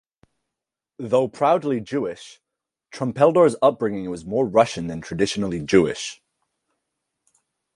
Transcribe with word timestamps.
Though 0.97 1.27
proudly 1.27 1.79
Jewish, 1.79 2.41
Trumpeldor's 2.91 3.55
upbringing 3.61 4.09
was 4.09 4.25
more 4.25 4.47
Russian 4.47 4.87
than 4.87 4.99
traditionally 4.99 5.59
Jewish. 5.61 6.19